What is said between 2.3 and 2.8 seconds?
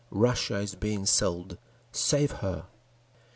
her!